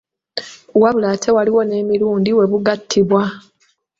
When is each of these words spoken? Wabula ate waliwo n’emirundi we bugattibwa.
Wabula 0.81 1.07
ate 1.15 1.29
waliwo 1.35 1.61
n’emirundi 1.65 2.29
we 2.37 2.45
bugattibwa. 2.51 3.21